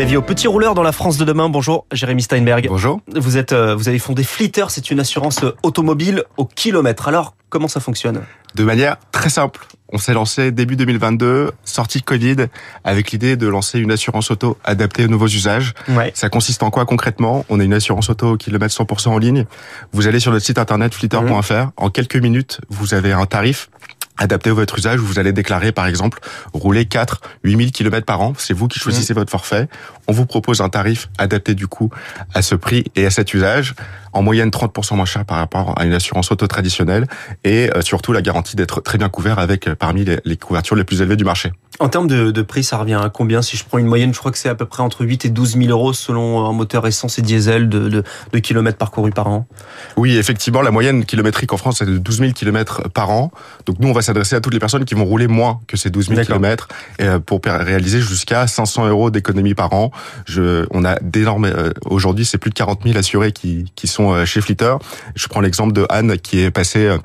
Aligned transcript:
A 0.00 0.04
vie 0.04 0.16
au 0.16 0.22
petit 0.22 0.48
rouleur 0.48 0.74
dans 0.74 0.82
la 0.82 0.92
France 0.92 1.18
de 1.18 1.26
demain. 1.26 1.50
Bonjour, 1.50 1.84
Jérémy 1.92 2.22
Steinberg. 2.22 2.66
Bonjour. 2.70 3.02
Vous 3.14 3.36
êtes, 3.36 3.52
euh, 3.52 3.74
vous 3.74 3.90
avez 3.90 3.98
fondé 3.98 4.24
Flitter, 4.24 4.64
c'est 4.70 4.90
une 4.90 4.98
assurance 4.98 5.44
automobile 5.62 6.24
au 6.38 6.46
kilomètre. 6.46 7.06
Alors, 7.06 7.34
comment 7.50 7.68
ça 7.68 7.80
fonctionne? 7.80 8.22
De 8.54 8.64
manière 8.64 8.96
très 9.12 9.28
simple. 9.28 9.66
On 9.92 9.98
s'est 9.98 10.14
lancé 10.14 10.52
début 10.52 10.76
2022, 10.76 11.50
sortie 11.64 11.98
de 11.98 12.04
Covid, 12.04 12.36
avec 12.82 13.10
l'idée 13.10 13.36
de 13.36 13.46
lancer 13.46 13.78
une 13.78 13.92
assurance 13.92 14.30
auto 14.30 14.56
adaptée 14.64 15.04
aux 15.04 15.08
nouveaux 15.08 15.28
usages. 15.28 15.74
Ouais. 15.90 16.12
Ça 16.14 16.30
consiste 16.30 16.62
en 16.62 16.70
quoi 16.70 16.86
concrètement? 16.86 17.44
On 17.50 17.60
a 17.60 17.64
une 17.64 17.74
assurance 17.74 18.08
auto 18.08 18.32
au 18.32 18.36
kilomètre 18.38 18.74
100% 18.74 19.08
en 19.08 19.18
ligne. 19.18 19.44
Vous 19.92 20.06
allez 20.08 20.18
sur 20.18 20.32
notre 20.32 20.46
site 20.46 20.56
internet 20.56 20.94
flitter.fr. 20.94 21.72
En 21.76 21.90
quelques 21.90 22.16
minutes, 22.16 22.62
vous 22.70 22.94
avez 22.94 23.12
un 23.12 23.26
tarif 23.26 23.68
adapté 24.20 24.50
à 24.50 24.52
votre 24.52 24.78
usage, 24.78 25.00
vous 25.00 25.18
allez 25.18 25.32
déclarer 25.32 25.72
par 25.72 25.86
exemple 25.86 26.20
rouler 26.52 26.84
4 26.84 27.20
8000 27.42 27.72
km 27.72 28.06
par 28.06 28.20
an, 28.20 28.34
c'est 28.38 28.54
vous 28.54 28.68
qui 28.68 28.78
choisissez 28.78 29.14
votre 29.14 29.30
forfait. 29.30 29.68
On 30.06 30.12
vous 30.12 30.26
propose 30.26 30.60
un 30.60 30.68
tarif 30.68 31.08
adapté 31.18 31.54
du 31.54 31.66
coup 31.66 31.90
à 32.34 32.42
ce 32.42 32.54
prix 32.54 32.84
et 32.94 33.06
à 33.06 33.10
cet 33.10 33.34
usage, 33.34 33.74
en 34.12 34.22
moyenne 34.22 34.50
30% 34.50 34.96
moins 34.96 35.04
cher 35.04 35.24
par 35.24 35.38
rapport 35.38 35.78
à 35.78 35.84
une 35.84 35.92
assurance 35.92 36.30
auto 36.32 36.46
traditionnelle 36.46 37.06
et 37.44 37.70
euh, 37.74 37.82
surtout 37.82 38.12
la 38.12 38.22
garantie 38.22 38.56
d'être 38.56 38.80
très 38.80 38.98
bien 38.98 39.08
couvert 39.08 39.38
avec 39.38 39.68
euh, 39.68 39.74
parmi 39.74 40.04
les, 40.04 40.18
les 40.24 40.36
couvertures 40.36 40.76
les 40.76 40.84
plus 40.84 41.02
élevées 41.02 41.16
du 41.16 41.24
marché. 41.24 41.52
En 41.78 41.88
termes 41.88 42.08
de, 42.08 42.30
de, 42.30 42.42
prix, 42.42 42.62
ça 42.62 42.76
revient 42.76 43.00
à 43.02 43.08
combien? 43.08 43.40
Si 43.40 43.56
je 43.56 43.64
prends 43.64 43.78
une 43.78 43.86
moyenne, 43.86 44.12
je 44.12 44.18
crois 44.18 44.30
que 44.30 44.36
c'est 44.36 44.50
à 44.50 44.54
peu 44.54 44.66
près 44.66 44.82
entre 44.82 45.02
8 45.02 45.24
et 45.24 45.28
12 45.30 45.56
000 45.56 45.70
euros 45.70 45.94
selon 45.94 46.44
un 46.46 46.52
moteur 46.52 46.86
essence 46.86 47.18
et 47.18 47.22
diesel 47.22 47.70
de, 47.70 47.88
de, 47.88 48.02
de 48.32 48.38
kilomètres 48.38 48.76
parcourus 48.76 49.12
par 49.12 49.28
an. 49.28 49.46
Oui, 49.96 50.18
effectivement, 50.18 50.60
la 50.60 50.72
moyenne 50.72 51.06
kilométrique 51.06 51.54
en 51.54 51.56
France 51.56 51.80
est 51.80 51.86
de 51.86 51.96
12 51.96 52.18
000 52.18 52.32
km 52.32 52.90
par 52.90 53.08
an. 53.08 53.30
Donc 53.64 53.78
nous, 53.78 53.88
on 53.88 53.94
va 53.94 54.02
s'adresser 54.02 54.36
à 54.36 54.42
toutes 54.42 54.52
les 54.52 54.58
personnes 54.58 54.84
qui 54.84 54.94
vont 54.94 55.06
rouler 55.06 55.26
moins 55.26 55.60
que 55.68 55.78
ces 55.78 55.88
12 55.88 56.08
000 56.08 56.20
km 56.22 56.68
pour 57.24 57.40
réaliser 57.44 58.00
jusqu'à 58.00 58.46
500 58.46 58.88
euros 58.88 59.10
d'économie 59.10 59.54
par 59.54 59.72
an. 59.72 59.90
Je, 60.26 60.66
on 60.72 60.84
a 60.84 60.96
d'énormes. 61.00 61.46
Euh, 61.46 61.70
aujourd'hui, 61.84 62.24
c'est 62.24 62.38
plus 62.38 62.50
de 62.50 62.54
40 62.54 62.82
000 62.84 62.98
assurés 62.98 63.32
qui, 63.32 63.72
qui 63.74 63.86
sont 63.86 63.99
euh, 64.08 64.24
chez 64.24 64.40
Flitter. 64.40 64.74
Je 65.14 65.28
prends 65.28 65.40
l'exemple 65.40 65.72
de 65.72 65.86
Anne 65.88 66.18
qui 66.18 66.40
est 66.40 66.50
passée 66.50 66.86
euh, 66.86 66.98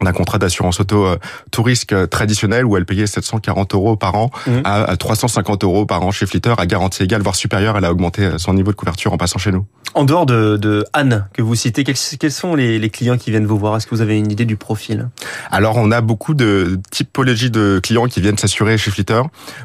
d'un 0.00 0.12
contrat 0.12 0.38
d'assurance 0.38 0.80
auto 0.80 1.06
euh, 1.06 1.16
tout 1.50 1.62
risque 1.62 1.94
traditionnel 2.08 2.64
où 2.64 2.76
elle 2.76 2.86
payait 2.86 3.06
740 3.06 3.74
euros 3.74 3.96
par 3.96 4.14
an 4.14 4.30
mmh. 4.46 4.60
à 4.64 4.96
350 4.96 5.64
euros 5.64 5.86
par 5.86 6.02
an 6.02 6.10
chez 6.10 6.26
Flitter 6.26 6.54
à 6.58 6.66
garantie 6.66 7.02
égale 7.02 7.22
voire 7.22 7.36
supérieure. 7.36 7.76
Elle 7.76 7.84
a 7.84 7.92
augmenté 7.92 8.30
son 8.38 8.54
niveau 8.54 8.70
de 8.70 8.76
couverture 8.76 9.12
en 9.12 9.16
passant 9.16 9.38
chez 9.38 9.52
nous. 9.52 9.66
En 9.94 10.04
dehors 10.04 10.24
de, 10.24 10.56
de 10.56 10.86
Anne 10.94 11.26
que 11.34 11.42
vous 11.42 11.54
citez 11.54 11.84
quels, 11.84 11.96
quels 12.18 12.32
sont 12.32 12.54
les, 12.54 12.78
les, 12.78 12.88
clients 12.88 13.18
qui 13.18 13.30
viennent 13.30 13.44
vous 13.44 13.58
voir? 13.58 13.76
Est-ce 13.76 13.86
que 13.86 13.94
vous 13.94 14.00
avez 14.00 14.16
une 14.16 14.30
idée 14.30 14.46
du 14.46 14.56
profil? 14.56 15.10
Alors 15.50 15.76
on 15.76 15.90
a 15.90 16.00
beaucoup 16.00 16.32
de 16.32 16.80
typologies 16.90 17.50
de 17.50 17.78
clients 17.82 18.06
qui 18.06 18.22
viennent 18.22 18.38
s'assurer 18.38 18.78
chez 18.78 18.90
Flitter. 18.90 19.20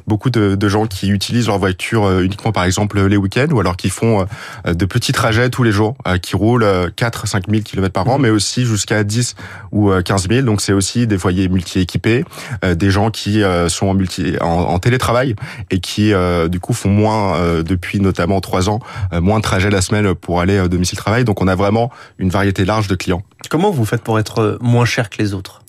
Beaucoup 0.06 0.30
de, 0.30 0.56
de, 0.56 0.68
gens 0.68 0.86
qui 0.86 1.10
utilisent 1.10 1.48
leur 1.48 1.60
voiture 1.60 2.20
uniquement 2.20 2.52
par 2.52 2.66
exemple 2.66 3.02
les 3.06 3.16
week-ends 3.16 3.48
ou 3.52 3.60
alors 3.62 3.78
qui 3.78 3.90
font 3.90 4.26
de 4.66 4.86
petits 4.86 5.14
trajets 5.14 5.50
tous 5.50 5.64
les 5.64 5.72
jours 5.72 5.96
qui 6.22 6.36
roulent 6.36 6.92
4 6.98 7.28
5 7.28 7.50
000 7.50 7.62
km 7.64 7.94
par 7.94 8.10
an 8.10 8.18
mmh. 8.18 8.22
mais 8.22 8.30
aussi 8.30 8.66
jusqu'à 8.66 9.06
10 9.06 9.36
ou 9.72 9.92
15 9.92 10.17
000 10.24 10.42
donc 10.42 10.62
c'est 10.62 10.74
aussi 10.74 11.08
des 11.08 11.18
foyers 11.18 11.50
multi-équipés, 11.50 12.24
euh, 12.64 12.76
des 12.76 12.90
gens 12.90 13.12
qui 13.12 13.44
euh, 13.44 13.70
sont 13.70 13.88
en, 13.88 13.94
multi, 13.94 14.36
en, 14.42 14.80
télétravail 14.80 15.36
et 15.70 15.80
qui 15.80 16.14
euh, 16.14 16.48
du 16.48 16.60
coup 16.60 16.74
font 16.74 16.90
moins 16.90 17.62
depuis 17.64 18.00
notamment 18.00 18.42
trois 18.42 18.70
ans 18.70 18.80
moins 19.12 19.38
de 19.38 19.44
trajets 19.44 19.70
la 19.70 19.82
semaine 19.82 20.14
pour 20.14 20.40
aller 20.42 20.60
au 20.60 20.68
domicile 20.68 20.98
travail. 20.98 21.24
Donc 21.24 21.42
on 21.42 21.48
a 21.48 21.56
vraiment 21.56 21.92
une 22.18 22.30
variété 22.30 22.66
large 22.66 22.88
de 22.88 22.96
clients. 22.96 23.24
Comment 23.50 23.72
vous 23.72 23.86
faites 23.86 24.02
pour 24.02 24.20
être 24.20 24.58
moins 24.62 24.86
cher 24.86 25.10
que 25.10 25.18
les 25.18 25.34
autres? 25.34 25.62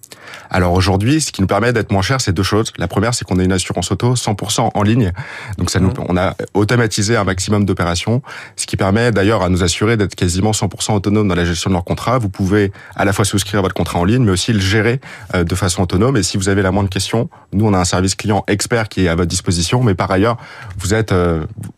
Alors 0.50 0.72
aujourd'hui, 0.72 1.20
ce 1.20 1.32
qui 1.32 1.40
nous 1.40 1.46
permet 1.46 1.72
d'être 1.72 1.92
moins 1.92 2.02
cher, 2.02 2.20
c'est 2.20 2.32
deux 2.32 2.42
choses. 2.42 2.72
La 2.78 2.88
première, 2.88 3.14
c'est 3.14 3.26
qu'on 3.26 3.38
a 3.38 3.44
une 3.44 3.52
assurance 3.52 3.90
auto 3.92 4.14
100% 4.14 4.70
en 4.74 4.82
ligne. 4.82 5.12
Donc 5.58 5.70
ça 5.70 5.80
nous, 5.80 5.92
on 6.08 6.16
a 6.16 6.34
automatisé 6.54 7.16
un 7.16 7.24
maximum 7.24 7.64
d'opérations, 7.64 8.22
ce 8.56 8.66
qui 8.66 8.76
permet 8.76 9.12
d'ailleurs 9.12 9.42
à 9.42 9.48
nous 9.48 9.62
assurer 9.62 9.96
d'être 9.96 10.14
quasiment 10.14 10.52
100% 10.52 10.94
autonome 10.94 11.28
dans 11.28 11.34
la 11.34 11.44
gestion 11.44 11.70
de 11.70 11.74
leur 11.74 11.84
contrat. 11.84 12.18
Vous 12.18 12.28
pouvez 12.28 12.72
à 12.96 13.04
la 13.04 13.12
fois 13.12 13.24
souscrire 13.24 13.62
votre 13.62 13.74
contrat 13.74 13.98
en 13.98 14.04
ligne, 14.04 14.24
mais 14.24 14.32
aussi 14.32 14.52
le 14.52 14.60
gérer 14.60 15.00
de 15.34 15.54
façon 15.54 15.82
autonome. 15.82 16.16
Et 16.16 16.22
si 16.22 16.36
vous 16.36 16.48
avez 16.48 16.62
la 16.62 16.70
moindre 16.70 16.90
question, 16.90 17.28
nous 17.52 17.66
on 17.66 17.74
a 17.74 17.78
un 17.78 17.84
service 17.84 18.14
client 18.14 18.44
expert 18.48 18.88
qui 18.88 19.04
est 19.04 19.08
à 19.08 19.14
votre 19.14 19.28
disposition, 19.28 19.82
mais 19.82 19.94
par 19.94 20.10
ailleurs, 20.10 20.36
vous 20.78 20.94
êtes 20.94 21.14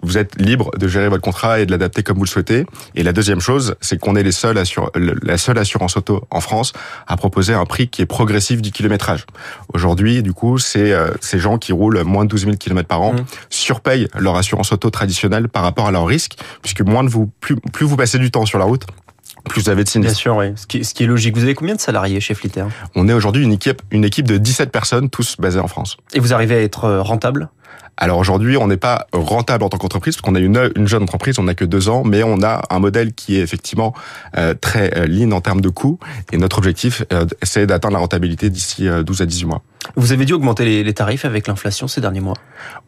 vous 0.03 0.19
êtes 0.19 0.41
libre 0.41 0.71
de 0.79 0.89
gérer 0.89 1.09
votre 1.09 1.23
contrat 1.23 1.61
et 1.61 1.67
de 1.67 1.71
l'adapter 1.71 2.03
comme 2.03 2.17
vous 2.17 2.25
le 2.25 2.29
souhaitez. 2.29 2.67
Et 2.95 3.03
la 3.03 3.13
deuxième 3.13 3.41
chose, 3.41 3.75
c'est 3.81 3.99
qu'on 3.99 4.17
est 4.17 4.23
les 4.23 4.33
seuls 4.33 4.59
assur 4.59 4.91
la 4.95 5.39
seule 5.39 5.59
assurance 5.59 5.97
auto 5.97 6.27
en 6.31 6.41
France 6.41 6.73
à 7.07 7.17
proposer 7.17 7.55
un 7.55 7.65
prix 7.65 7.89
qui 7.89 8.03
est 8.03 8.07
progressif 8.07 8.40
du 8.61 8.73
kilométrage. 8.73 9.27
Aujourd'hui, 9.73 10.23
du 10.23 10.33
coup, 10.33 10.59
c'est 10.59 10.93
euh, 10.93 11.11
ces 11.21 11.39
gens 11.39 11.59
qui 11.59 11.73
roulent 11.73 12.03
moins 12.03 12.25
de 12.25 12.31
12 12.31 12.45
000 12.45 12.57
km 12.57 12.89
par 12.89 13.03
an 13.03 13.13
mmh. 13.13 13.25
surpayent 13.51 14.09
leur 14.19 14.37
assurance 14.37 14.73
auto 14.73 14.91
traditionnelle 14.91 15.49
par 15.49 15.63
rapport 15.63 15.87
à 15.87 15.91
leur 15.91 16.07
risque, 16.07 16.37
puisque 16.63 16.81
moins 16.81 17.05
de 17.05 17.09
vous, 17.09 17.31
plus, 17.41 17.57
plus 17.57 17.87
vous 17.87 17.97
passez 17.97 18.19
du 18.19 18.31
temps 18.31 18.47
sur 18.47 18.59
la 18.59 18.65
route, 18.65 18.85
plus 19.49 19.63
vous 19.63 19.71
avez 19.71 19.85
de 19.85 19.89
sinistres. 19.89 20.13
Bien 20.13 20.21
sûr, 20.21 20.37
oui. 20.37 20.53
Ce 20.57 20.67
qui, 20.67 20.85
ce 20.85 20.95
qui, 20.95 21.05
est 21.05 21.07
logique. 21.07 21.37
Vous 21.37 21.45
avez 21.45 21.55
combien 21.55 21.75
de 21.75 21.81
salariés 21.81 22.21
chez 22.21 22.35
Flitter 22.35 22.65
On 22.95 23.09
est 23.09 23.13
aujourd'hui 23.13 23.43
une 23.45 23.53
équipe, 23.53 23.83
une 23.91 24.05
équipe 24.05 24.27
de 24.27 24.39
17 24.39 24.71
personnes, 24.71 25.09
tous 25.11 25.37
basées 25.39 25.61
en 25.61 25.69
France. 25.69 25.97
Et 26.13 26.21
vous 26.21 26.35
arrivez 26.35 26.57
à 26.57 26.61
être 26.63 26.91
rentable? 26.99 27.49
Alors 28.01 28.17
aujourd'hui, 28.17 28.57
on 28.57 28.67
n'est 28.67 28.79
pas 28.79 29.07
rentable 29.13 29.63
en 29.63 29.69
tant 29.69 29.77
qu'entreprise 29.77 30.17
parce 30.17 30.23
qu'on 30.23 30.35
a 30.35 30.41
une, 30.41 30.71
une 30.75 30.89
jeune 30.89 31.03
entreprise, 31.03 31.39
on 31.39 31.45
n'a 31.45 31.55
que 31.55 31.67
deux 31.67 31.91
ans, 31.91 32.03
mais 32.03 32.23
on 32.23 32.43
a 32.43 32.63
un 32.71 32.79
modèle 32.79 33.13
qui 33.13 33.37
est 33.37 33.43
effectivement 33.43 33.95
euh, 34.39 34.55
très 34.59 34.97
euh, 34.97 35.07
lean 35.07 35.33
en 35.33 35.43
termes 35.43 35.61
de 35.61 35.69
coûts. 35.69 35.99
Et 36.33 36.39
notre 36.39 36.57
objectif, 36.57 37.05
euh, 37.13 37.27
c'est 37.43 37.67
d'atteindre 37.67 37.93
la 37.95 38.01
rentabilité 38.01 38.49
d'ici 38.49 38.89
12 38.89 39.21
à 39.21 39.27
18 39.27 39.45
mois. 39.45 39.63
Vous 39.97 40.13
avez 40.13 40.25
dû 40.25 40.33
augmenter 40.33 40.65
les, 40.65 40.83
les 40.83 40.95
tarifs 40.95 41.27
avec 41.27 41.47
l'inflation 41.47 41.89
ces 41.89 42.01
derniers 42.01 42.21
mois 42.21 42.37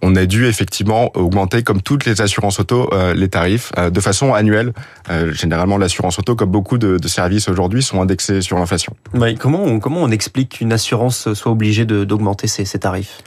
On 0.01 0.17
a 0.17 0.25
dû 0.25 0.47
effectivement 0.47 1.11
augmenter, 1.15 1.63
comme 1.63 1.83
toutes 1.83 2.07
les 2.07 2.23
assurances 2.23 2.61
auto, 2.61 2.91
les 3.15 3.29
tarifs 3.29 3.73
de 3.77 4.01
façon 4.01 4.35
annuelle. 4.35 4.73
généralement, 5.33 5.79
l'assurance 5.79 6.19
auto, 6.19 6.37
comme 6.37 6.51
beaucoup 6.51 6.77
de, 6.77 6.99
de 6.99 7.09
services 7.09 7.49
aujourd'hui, 7.49 7.83
sont 7.83 8.03
indexés 8.03 8.43
sur 8.43 8.59
l'inflation. 8.59 8.95
Comment, 9.39 9.63
on, 9.63 9.81
comment 9.81 10.03
on 10.03 10.11
explique 10.11 10.59
qu'une 10.59 10.73
assurance 10.73 11.33
soit 11.33 11.53
obligée 11.53 11.87
d'augmenter 11.87 12.47
ses, 12.47 12.67
ses 12.67 12.79
tarifs? 12.79 13.23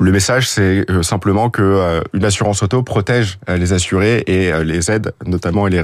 Le 0.00 0.12
message, 0.12 0.48
c'est 0.48 0.86
simplement 1.02 1.50
que 1.50 2.02
une 2.14 2.24
assurance 2.24 2.62
auto 2.62 2.82
protège 2.82 3.38
les 3.48 3.72
assurés 3.72 4.24
et 4.26 4.52
les 4.64 4.90
aide, 4.90 5.12
notamment 5.26 5.66
les, 5.66 5.82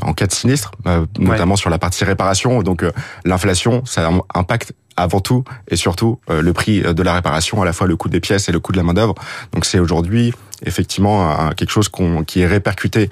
en 0.00 0.14
cas 0.14 0.26
de 0.26 0.32
sinistre, 0.32 0.72
notamment 1.18 1.54
ouais. 1.54 1.60
sur 1.60 1.70
la 1.70 1.78
partie 1.78 2.04
réparation. 2.04 2.62
Donc 2.62 2.84
l'inflation, 3.24 3.84
ça 3.84 4.10
impacte 4.34 4.72
avant 4.96 5.20
tout 5.20 5.44
et 5.68 5.76
surtout 5.76 6.20
le 6.28 6.52
prix 6.52 6.82
de 6.82 7.02
la 7.02 7.14
réparation, 7.14 7.60
à 7.60 7.64
la 7.64 7.72
fois 7.72 7.86
le 7.86 7.96
coût 7.96 8.08
des 8.08 8.20
pièces 8.20 8.48
et 8.48 8.52
le 8.52 8.60
coût 8.60 8.72
de 8.72 8.76
la 8.76 8.84
main 8.84 8.94
d'œuvre. 8.94 9.14
Donc 9.52 9.64
c'est 9.64 9.78
aujourd'hui 9.78 10.32
effectivement 10.64 11.50
quelque 11.56 11.70
chose 11.70 11.88
qu'on 11.88 12.24
qui 12.24 12.40
est 12.40 12.46
répercuté 12.46 13.10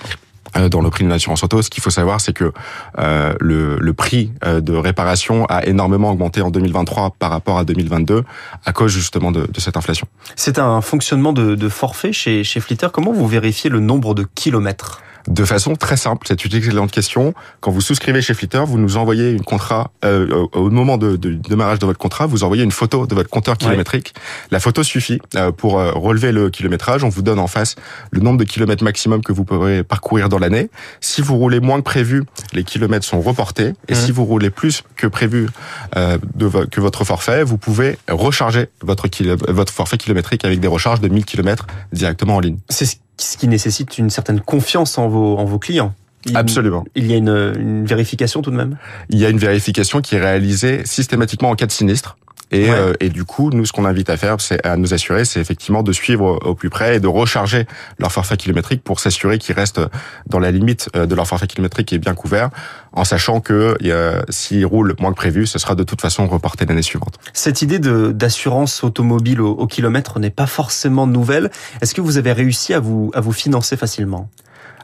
dans 0.71 0.81
le 0.81 0.91
prix 0.91 1.05
de 1.05 1.09
l'assurance 1.09 1.43
auto. 1.43 1.63
Ce 1.63 1.71
qu'il 1.71 1.83
faut 1.83 1.91
savoir, 1.91 2.21
c'est 2.21 2.33
que 2.33 2.53
euh, 2.99 3.35
le, 3.41 3.79
le, 3.79 3.93
prix 3.93 4.31
de 4.45 4.75
réparation 4.75 5.47
a 5.47 5.65
énormément 5.65 6.11
augmenté 6.11 6.43
en 6.43 6.51
2023 6.51 7.15
par 7.19 7.31
rapport 7.31 7.59
à 7.59 7.65
2022 7.65 8.25
à 8.65 8.73
cause 8.73 8.93
justement 8.93 9.33
de, 9.33 9.47
de 9.47 9.61
cette 9.61 9.77
inflation. 9.77 10.07
C'est 10.35 10.59
un 10.59 10.81
fonctionnement 10.81 11.33
de, 11.33 11.55
de 11.55 11.69
forfait 11.69 12.13
chez, 12.13 12.45
chez 12.45 12.61
Flitter. 12.61 12.89
Comment 12.93 13.13
vous 13.13 13.27
vérifiez 13.27 13.71
le 13.71 13.81
nombre 13.81 14.15
de 14.15 14.27
kilomètres? 14.35 15.01
De 15.29 15.45
façon 15.45 15.75
très 15.75 15.97
simple. 15.97 16.27
C'est 16.29 16.45
une 16.45 16.55
excellente 16.55 16.91
question. 16.91 17.35
Quand 17.61 17.71
vous 17.71 17.81
souscrivez 17.81 18.23
chez 18.23 18.35
Flitter, 18.35 18.63
vous 18.67 18.79
nous 18.79 18.97
envoyez 18.97 19.31
une 19.31 19.45
contrat 19.45 19.91
euh, 20.05 20.47
au 20.53 20.71
moment 20.71 20.99
de, 20.99 21.17
de, 21.17 21.35
démarrage 21.35 21.79
de 21.79 21.87
votre 21.87 21.99
contrat, 21.99 22.27
vous 22.27 22.45
envoyez 22.45 22.63
une 22.63 22.71
photo 22.71 23.07
de 23.07 23.15
votre 23.15 23.31
compteur 23.31 23.57
kilométrique. 23.57 24.13
Ouais. 24.15 24.23
La 24.51 24.61
photo 24.61 24.83
suffit 24.83 25.21
euh, 25.35 25.53
pour 25.53 25.79
euh, 25.79 25.93
relever 25.93 26.33
le 26.33 26.51
kilométrage. 26.51 27.05
On 27.05 27.09
vous 27.09 27.23
donne 27.23 27.39
en 27.39 27.47
face 27.47 27.77
le 28.11 28.21
nombre 28.21 28.39
de 28.39 28.45
kilomètres 28.45 28.85
maximum 28.85 29.23
que 29.23 29.33
vous 29.33 29.45
pourrez 29.45 29.83
parcourir 29.83 30.29
dans 30.29 30.39
l'année. 30.39 30.71
Si 31.01 31.23
vous 31.23 31.37
roulez 31.37 31.61
moins 31.61 31.79
que 31.79 31.85
prévu, 31.85 32.25
les 32.53 32.65
kilomètres 32.65 33.07
sont 33.07 33.21
reportés. 33.21 33.73
Et 33.89 33.93
mmh. 33.93 33.97
si 33.97 34.13
vous 34.13 34.25
roulez 34.25 34.51
plus 34.51 34.83
que 34.97 35.07
prévu 35.07 35.49
euh, 35.97 36.19
de 36.35 36.47
que 36.67 36.81
votre 36.81 37.05
forfait, 37.05 37.43
vous 37.43 37.59
pouvez 37.59 37.99
recharger 38.09 38.69
votre, 38.83 39.09
votre 39.53 39.73
forfait 39.73 39.99
kilométrique 39.99 40.45
avec 40.45 40.61
des 40.61 40.69
recharges 40.69 41.01
de 41.01 41.09
1000 41.09 41.25
km 41.25 41.67
directement 41.93 42.37
en 42.37 42.41
ligne. 42.41 42.59
C'est 42.69 42.87
ce 42.87 42.97
qui 43.17 43.49
nécessite 43.49 43.99
une 43.99 44.11
certaine 44.11 44.41
confiance 44.41 44.99
en 44.99 45.09
vos, 45.09 45.37
en 45.39 45.45
vos 45.45 45.59
clients. 45.59 45.95
Il, 46.27 46.37
Absolument. 46.37 46.85
Il 46.95 47.07
y 47.07 47.15
a 47.15 47.17
une, 47.17 47.53
une, 47.59 47.87
vérification 47.87 48.43
tout 48.43 48.51
de 48.51 48.57
même? 48.57 48.77
Il 49.11 49.19
y 49.19 49.25
a 49.25 49.31
une 49.31 49.39
vérification 49.39 50.01
qui 50.01 50.17
est 50.17 50.21
réalisée 50.21 50.85
systématiquement 50.85 51.51
en 51.51 51.55
cas 51.55 51.67
de 51.67 51.73
sinistre. 51.73 52.17
Et, 52.53 52.71
ouais. 52.71 52.71
euh, 52.71 52.93
et 53.01 53.09
du 53.09 53.25
coup, 53.25 53.51
nous, 53.51 53.67
ce 53.67 53.73
qu'on 53.73 53.85
invite 53.85 54.09
à 54.09 54.17
faire, 54.17 54.41
c'est 54.41 54.65
à 54.65 54.77
nous 54.77 54.95
assurer, 54.95 55.25
c'est 55.25 55.41
effectivement 55.41 55.83
de 55.83 55.93
suivre 55.93 56.39
au 56.45 56.55
plus 56.55 56.71
près 56.71 56.97
et 56.97 57.01
de 57.01 57.09
recharger 57.09 57.67
leur 57.99 58.13
forfait 58.13 58.37
kilométrique 58.37 58.85
pour 58.85 59.01
s'assurer 59.01 59.39
qu'ils 59.39 59.57
restent 59.57 59.81
dans 60.27 60.39
la 60.39 60.53
limite 60.53 60.89
de 60.95 61.15
leur 61.15 61.27
forfait 61.27 61.49
kilométrique 61.49 61.89
qui 61.89 61.97
est 61.97 61.99
bien 61.99 62.15
couvert, 62.15 62.51
en 62.93 63.05
sachant 63.05 63.41
que 63.41 63.77
euh, 63.83 64.23
s'ils 64.29 64.65
roulent 64.65 64.95
moins 65.01 65.11
que 65.11 65.17
prévu, 65.17 65.47
ce 65.47 65.59
sera 65.59 65.75
de 65.75 65.83
toute 65.83 66.01
façon 66.01 66.27
reporté 66.29 66.67
l'année 66.67 66.83
suivante. 66.83 67.19
Cette 67.33 67.63
idée 67.63 67.79
d'assurance 67.79 68.85
automobile 68.85 69.41
au, 69.41 69.51
au 69.51 69.67
kilomètre 69.67 70.21
n'est 70.21 70.31
pas 70.31 70.47
forcément 70.47 71.07
nouvelle. 71.07 71.51
Est-ce 71.81 71.95
que 71.95 72.01
vous 72.01 72.17
avez 72.17 72.33
réussi 72.33 72.75
à 72.75 72.81
vous, 72.81 73.11
à 73.15 73.21
vous 73.21 73.33
financer 73.33 73.77
facilement? 73.77 74.31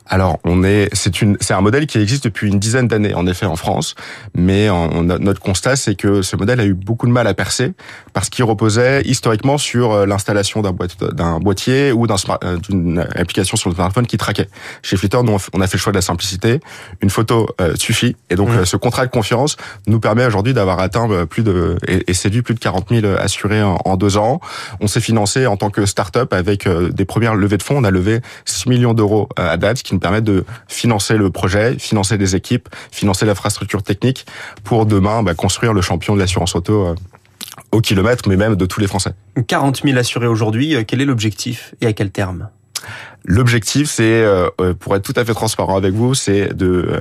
Alors, 0.07 0.39
on 0.45 0.65
est, 0.65 0.89
c'est 0.93 1.23
une, 1.23 1.37
c'est 1.41 1.55
un 1.55 1.61
modèle 1.61 1.87
qui 1.87 1.99
existe 1.99 2.25
depuis 2.25 2.49
une 2.49 2.59
dizaine 2.59 2.89
d'années, 2.89 3.15
en 3.15 3.27
effet, 3.27 3.47
en 3.47 3.57
France. 3.57 3.95
Mais 4.35 4.69
on, 4.69 5.03
notre 5.05 5.41
constat, 5.41 5.77
c'est 5.77 5.95
que 5.95 6.23
ce 6.23 6.37
modèle 6.37 6.61
a 6.61 6.65
eu 6.65 6.75
beaucoup 6.75 7.07
de 7.07 7.13
mal 7.13 7.27
à 7.27 7.35
percer 7.35 7.73
parce 8.13 8.29
qu'il 8.29 8.45
reposait 8.45 9.03
historiquement 9.03 9.59
sur 9.59 9.93
euh, 9.93 10.07
l'installation 10.07 10.61
d'un, 10.61 10.75
d'un 11.13 11.39
boîtier 11.39 11.93
ou 11.93 12.07
d'un, 12.07 12.17
euh, 12.45 12.57
d'une 12.59 12.99
application 13.15 13.57
sur 13.57 13.71
le 13.71 13.75
smartphone 13.75 14.07
qui 14.07 14.17
traquait. 14.17 14.49
Chez 14.83 14.97
Flitter, 14.97 15.23
nous, 15.23 15.37
on 15.53 15.61
a 15.61 15.67
fait 15.67 15.77
le 15.77 15.81
choix 15.81 15.93
de 15.93 15.99
la 15.99 16.03
simplicité. 16.03 16.61
Une 17.01 17.11
photo 17.11 17.49
euh, 17.61 17.75
suffit. 17.77 18.17
Et 18.29 18.35
donc, 18.35 18.51
ce 18.65 18.77
contrat 18.77 19.07
de 19.07 19.11
confiance 19.11 19.57
nous 19.87 20.01
permet 20.01 20.27
aujourd'hui 20.27 20.53
d'avoir 20.53 20.81
atteint 20.81 21.27
plus 21.27 21.43
de, 21.43 21.77
et, 21.87 22.13
séduit 22.15 22.43
plus 22.43 22.55
de 22.55 22.61
40 22.61 22.89
000 22.91 23.07
assurés 23.19 23.63
en, 23.63 23.79
en, 23.85 23.97
deux 23.97 24.17
ans. 24.17 24.41
On 24.81 24.87
s'est 24.87 25.01
financé 25.01 25.47
en 25.47 25.57
tant 25.57 25.71
que 25.71 25.87
start-up 25.87 26.33
avec 26.33 26.69
des 26.69 27.05
premières 27.05 27.35
levées 27.35 27.57
de 27.57 27.63
fonds. 27.63 27.79
On 27.79 27.85
a 27.85 27.91
levé 27.91 28.21
6 28.45 28.69
millions 28.69 28.95
d'euros 28.95 29.29
à 29.37 29.57
date, 29.57 29.83
qui 29.83 29.92
nous 29.93 29.99
permettent 29.99 30.25
de 30.25 30.44
financer 30.69 31.17
le 31.17 31.31
projet, 31.31 31.79
financer 31.79 32.19
des 32.19 32.37
équipes, 32.37 32.69
financer 32.91 33.27
l'infrastructure 33.27 33.83
technique 33.83 34.27
pour 34.65 34.87
demain 34.87 35.23
bah, 35.23 35.35
construire 35.35 35.73
le 35.73 35.81
champion 35.81 36.15
de 36.15 36.21
l'assurance 36.21 36.55
auto 36.55 36.87
euh, 36.87 36.94
au 37.71 37.81
kilomètre, 37.81 38.29
mais 38.29 38.37
même 38.37 38.56
de 38.56 38.67
tous 38.67 38.81
les 38.81 38.87
Français. 38.87 39.12
40 39.47 39.83
000 39.85 39.99
assurés 39.99 40.27
aujourd'hui, 40.27 40.75
euh, 40.75 40.85
quel 40.87 41.00
est 41.00 41.05
l'objectif 41.05 41.75
et 41.81 41.87
à 41.87 41.93
quel 41.93 42.11
terme? 42.11 42.49
L'objectif, 43.25 43.89
c'est, 43.89 44.03
euh, 44.25 44.49
pour 44.81 44.97
être 44.97 45.05
tout 45.05 45.12
à 45.15 45.25
fait 45.25 45.35
transparent 45.35 45.77
avec 45.77 45.94
vous, 45.94 46.15
c'est 46.15 46.53
de 46.53 47.00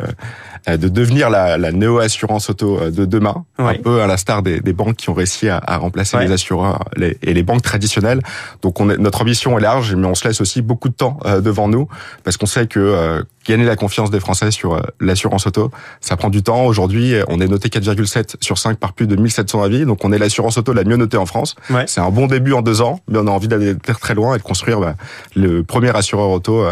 de 0.68 0.88
devenir 0.88 1.30
la, 1.30 1.58
la 1.58 1.72
néo-assurance 1.72 2.50
auto 2.50 2.80
euh, 2.80 2.92
de 2.92 3.06
demain, 3.06 3.46
un 3.58 3.74
peu 3.76 4.02
à 4.02 4.08
la 4.08 4.18
star 4.18 4.44
des, 4.44 4.60
des, 4.60 4.74
banques 4.74 4.96
qui 4.96 5.10
ont 5.10 5.14
réussi 5.14 5.50
à, 5.50 5.60
à 5.66 5.78
remplacer 5.78 6.18
les 6.20 6.32
assureurs 6.32 6.84
les, 6.96 7.18
et 7.24 7.34
les 7.34 7.44
banques 7.44 7.64
traditionnelles. 7.64 8.22
Donc 8.62 8.80
on 8.80 8.90
est, 8.90 8.98
notre 8.98 9.22
ambition 9.22 9.58
est 9.58 9.62
large, 9.62 9.96
mais 9.96 10.08
on 10.08 10.16
se 10.16 10.28
laisse 10.28 10.40
aussi 10.42 10.62
beaucoup 10.62 10.90
de 10.90 10.94
temps 10.94 11.20
euh, 11.26 11.42
devant 11.42 11.68
nous 11.68 11.88
parce 12.24 12.38
qu'on 12.38 12.46
sait 12.46 12.68
que 12.68 13.24
gagner 13.48 13.66
la 13.66 13.76
confiance 13.76 14.12
des 14.12 14.20
Français 14.20 14.52
sur 14.52 14.82
l'assurance 15.00 15.48
auto, 15.48 15.72
ça 16.00 16.16
prend 16.16 16.30
du 16.30 16.44
temps. 16.44 16.66
Aujourd'hui, 16.66 17.16
on 17.28 17.40
est 17.42 17.48
noté 17.48 17.70
4,7 17.70 18.36
sur 18.40 18.58
5 18.58 18.78
par 18.78 18.94
plus 18.94 19.08
de 19.08 19.16
1700 19.16 19.64
avis, 19.64 19.86
donc 19.86 20.06
on 20.06 20.12
est 20.12 20.20
l'assurance 20.20 20.58
auto 20.58 20.74
la 20.74 20.84
mieux 20.84 20.98
notée 20.98 21.18
en 21.18 21.26
France. 21.26 21.56
C'est 21.88 22.02
un 22.02 22.12
bon 22.12 22.28
début 22.28 22.54
en 22.54 22.62
deux 22.62 22.82
ans, 22.82 23.00
mais 23.08 23.18
on 23.18 23.28
a 23.28 23.32
envie 23.32 23.48
d'aller 23.48 23.76
très 23.76 24.14
loin 24.14 24.36
et 24.36 24.38
de 24.38 24.44
construire 24.44 24.80
bah, 24.80 24.96
le 25.36 25.64
premier 25.64 25.96
assureur 25.96 26.30
auto 26.30 26.64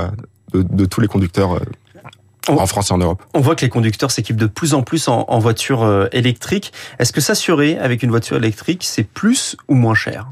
de, 0.54 0.62
de 0.62 0.86
tous 0.86 1.02
les 1.02 1.08
conducteurs 1.08 1.60
en 2.58 2.66
France 2.68 2.90
et 2.90 2.94
en 2.94 2.98
Europe. 2.98 3.24
On 3.34 3.42
voit 3.42 3.56
que 3.56 3.62
les 3.62 3.70
conducteurs 3.70 4.12
s'équipent 4.12 4.38
de 4.38 4.48
plus 4.48 4.74
en 4.74 4.82
plus 4.82 5.08
en, 5.08 5.26
en 5.28 5.40
voitures 5.40 5.84
euh, 5.84 6.08
électriques. 6.12 6.74
Est-ce 6.98 7.14
que 7.14 7.22
s'assurer 7.22 7.78
avec 7.78 8.04
une 8.04 8.10
voiture 8.10 8.38
électrique, 8.38 8.84
c'est 8.84 9.04
plus 9.04 9.56
ou 9.68 9.76
moins 9.76 9.96
cher? 9.96 10.28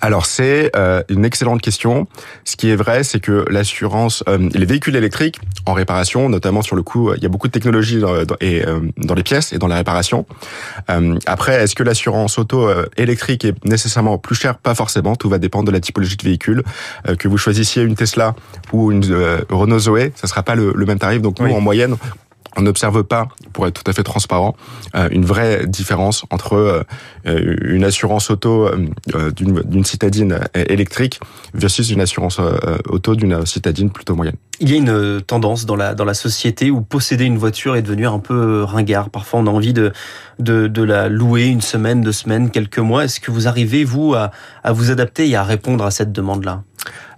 Alors 0.00 0.26
c'est 0.26 0.70
euh, 0.76 1.02
une 1.08 1.24
excellente 1.24 1.60
question. 1.60 2.06
Ce 2.44 2.56
qui 2.56 2.70
est 2.70 2.76
vrai, 2.76 3.02
c'est 3.02 3.20
que 3.20 3.44
l'assurance, 3.50 4.22
euh, 4.28 4.48
les 4.54 4.66
véhicules 4.66 4.94
électriques 4.94 5.40
en 5.66 5.72
réparation, 5.72 6.28
notamment 6.28 6.62
sur 6.62 6.76
le 6.76 6.82
coup, 6.82 7.12
il 7.14 7.22
y 7.22 7.26
a 7.26 7.28
beaucoup 7.28 7.48
de 7.48 7.52
technologies 7.52 7.98
dans, 7.98 8.14
et, 8.40 8.64
euh, 8.64 8.80
dans 8.96 9.14
les 9.14 9.22
pièces 9.22 9.52
et 9.52 9.58
dans 9.58 9.66
la 9.66 9.76
réparation. 9.76 10.26
après, 11.26 11.62
est-ce 11.62 11.74
que 11.74 11.82
l'assurance 11.82 12.38
auto 12.38 12.68
électrique 12.96 13.44
est 13.44 13.54
nécessairement 13.64 14.18
plus 14.18 14.34
chère? 14.34 14.58
Pas 14.58 14.74
forcément. 14.74 15.16
Tout 15.16 15.28
va 15.28 15.38
dépendre 15.38 15.66
de 15.66 15.72
la 15.72 15.80
typologie 15.80 16.16
de 16.16 16.22
véhicule. 16.22 16.62
que 17.18 17.28
vous 17.28 17.38
choisissiez 17.38 17.82
une 17.82 17.94
Tesla 17.94 18.34
ou 18.72 18.92
une 18.92 19.04
Renault 19.50 19.78
Zoé, 19.78 20.12
ça 20.14 20.26
sera 20.26 20.42
pas 20.42 20.54
le, 20.54 20.72
même 20.86 20.98
tarif. 20.98 21.22
Donc 21.22 21.40
nous, 21.40 21.52
en 21.52 21.60
moyenne, 21.60 21.96
on 22.58 22.62
n'observe 22.62 23.04
pas, 23.04 23.28
pour 23.52 23.66
être 23.66 23.82
tout 23.82 23.88
à 23.88 23.94
fait 23.94 24.02
transparent, 24.02 24.56
euh, 24.94 25.08
une 25.12 25.24
vraie 25.24 25.66
différence 25.66 26.24
entre 26.30 26.54
euh, 26.54 26.82
euh, 27.26 27.56
une 27.62 27.84
assurance 27.84 28.30
auto 28.30 28.68
d'une 29.36 29.84
citadine 29.84 30.40
électrique 30.54 31.20
versus 31.54 31.90
une 31.90 32.00
assurance 32.00 32.40
auto 32.88 33.14
d'une 33.14 33.46
citadine 33.46 33.90
plutôt 33.90 34.14
moyenne. 34.14 34.34
Il 34.60 34.70
y 34.70 34.74
a 34.74 34.76
une 34.76 35.22
tendance 35.22 35.66
dans 35.66 35.76
la 35.76 36.14
société 36.14 36.70
où 36.70 36.80
posséder 36.80 37.24
une 37.24 37.38
voiture 37.38 37.76
est 37.76 37.82
devenu 37.82 38.06
un 38.06 38.18
peu 38.18 38.64
ringard. 38.64 39.10
Parfois, 39.10 39.40
on 39.40 39.46
a 39.46 39.50
envie 39.50 39.72
de 39.72 39.92
la 40.82 41.08
louer 41.08 41.46
une 41.46 41.60
semaine, 41.60 42.00
deux 42.00 42.12
semaines, 42.12 42.50
quelques 42.50 42.78
mois. 42.78 43.04
Est-ce 43.04 43.20
que 43.20 43.30
vous 43.30 43.46
arrivez 43.46 43.84
vous 43.84 44.14
à 44.14 44.72
vous 44.72 44.90
adapter 44.90 45.28
et 45.28 45.36
à 45.36 45.44
répondre 45.44 45.84
à 45.84 45.90
cette 45.90 46.12
demande-là? 46.12 46.62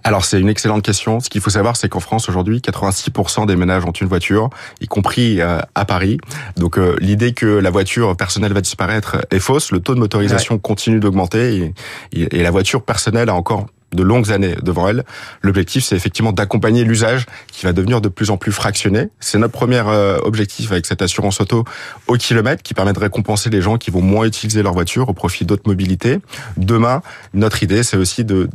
Alors 0.03 0.25
c'est 0.25 0.39
une 0.39 0.49
excellente 0.49 0.83
question. 0.83 1.19
Ce 1.19 1.29
qu'il 1.29 1.41
faut 1.41 1.51
savoir, 1.51 1.75
c'est 1.75 1.89
qu'en 1.89 1.99
France 1.99 2.27
aujourd'hui, 2.29 2.59
86% 2.59 3.45
des 3.45 3.55
ménages 3.55 3.85
ont 3.85 3.91
une 3.91 4.07
voiture, 4.07 4.49
y 4.79 4.87
compris 4.87 5.41
euh, 5.41 5.59
à 5.75 5.85
Paris. 5.85 6.17
Donc 6.57 6.77
euh, 6.77 6.95
l'idée 6.99 7.33
que 7.33 7.45
la 7.45 7.69
voiture 7.69 8.15
personnelle 8.17 8.53
va 8.53 8.61
disparaître 8.61 9.17
est 9.29 9.39
fausse. 9.39 9.71
Le 9.71 9.79
taux 9.79 9.93
de 9.93 9.99
motorisation 9.99 10.57
continue 10.57 10.99
d'augmenter 10.99 11.73
et, 12.13 12.37
et 12.39 12.43
la 12.43 12.51
voiture 12.51 12.83
personnelle 12.83 13.29
a 13.29 13.35
encore 13.35 13.67
de 13.93 14.03
longues 14.03 14.31
années 14.31 14.55
devant 14.61 14.87
elle. 14.87 15.03
L'objectif, 15.41 15.83
c'est 15.83 15.95
effectivement 15.95 16.31
d'accompagner 16.31 16.83
l'usage 16.83 17.25
qui 17.51 17.65
va 17.65 17.73
devenir 17.73 18.01
de 18.01 18.09
plus 18.09 18.29
en 18.29 18.37
plus 18.37 18.51
fractionné. 18.51 19.09
C'est 19.19 19.37
notre 19.37 19.53
premier 19.53 19.81
euh, 19.85 20.17
objectif 20.23 20.71
avec 20.71 20.85
cette 20.85 21.01
assurance 21.01 21.41
auto 21.41 21.65
au 22.07 22.15
kilomètre 22.15 22.63
qui 22.63 22.73
permet 22.73 22.93
de 22.93 22.99
récompenser 22.99 23.49
les 23.49 23.61
gens 23.61 23.77
qui 23.77 23.91
vont 23.91 24.01
moins 24.01 24.25
utiliser 24.25 24.63
leur 24.63 24.73
voiture 24.73 25.09
au 25.09 25.13
profit 25.13 25.45
d'autres 25.45 25.67
mobilités. 25.67 26.19
Demain, 26.57 27.01
notre 27.33 27.63
idée, 27.63 27.83
c'est 27.83 27.97
aussi 27.97 28.23
de 28.23 28.49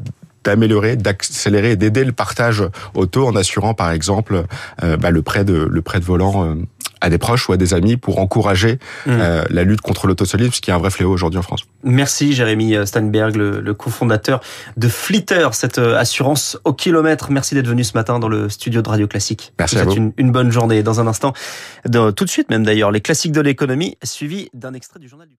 d'améliorer, 0.47 0.97
d'accélérer 0.97 1.73
et 1.73 1.77
d'aider 1.77 2.05
le 2.05 2.13
partage 2.13 2.63
auto 2.95 3.27
en 3.27 3.35
assurant 3.37 3.75
par 3.75 3.91
exemple 3.91 4.45
euh, 4.83 4.97
bah, 4.97 5.11
le 5.11 5.23
prêt 5.23 5.45
de 5.45 5.69
le 5.71 5.83
prêt 5.83 6.01
de 6.01 6.05
volant 6.05 6.45
euh, 6.45 6.55
à 7.01 7.11
des 7.11 7.19
proches 7.19 7.49
ou 7.49 7.53
à 7.53 7.57
des 7.57 7.75
amis 7.75 7.97
pour 7.97 8.19
encourager 8.21 8.79
mmh. 9.05 9.11
euh, 9.11 9.45
la 9.51 9.65
lutte 9.65 9.83
contre 9.83 10.07
l'autosolisme, 10.07 10.53
ce 10.53 10.61
qui 10.63 10.71
est 10.71 10.73
un 10.73 10.79
vrai 10.79 10.91
fléau 10.91 11.13
aujourd'hui 11.13 11.39
en 11.39 11.43
France. 11.43 11.65
Merci 11.85 12.33
Jérémy 12.33 12.75
Steinberg, 12.87 13.37
le, 13.37 13.61
le 13.61 13.75
cofondateur 13.75 14.41
de 14.77 14.89
Flitter, 14.89 15.49
cette 15.53 15.79
assurance 15.79 16.59
au 16.65 16.73
kilomètre. 16.73 17.31
Merci 17.31 17.55
d'être 17.55 17.69
venu 17.69 17.85
ce 17.85 17.93
matin 17.95 18.19
dans 18.19 18.29
le 18.29 18.49
studio 18.49 18.81
de 18.81 18.89
Radio 18.89 19.07
Classique. 19.07 19.53
Merci 19.59 19.79
à 19.79 19.85
vous. 19.85 19.93
Une, 19.93 20.13
une 20.17 20.33
bonne 20.33 20.51
journée. 20.51 20.83
Dans 20.83 21.01
un 21.01 21.07
instant, 21.07 21.35
tout 21.85 22.25
de 22.25 22.31
suite 22.31 22.49
même 22.49 22.65
d'ailleurs, 22.65 22.91
les 22.91 23.03
classiques 23.03 23.33
de 23.33 23.43
l'économie, 23.43 23.99
suivi 24.03 24.49
d'un 24.55 24.73
extrait 24.73 24.99
du 24.99 25.09
journal 25.09 25.29
du 25.29 25.37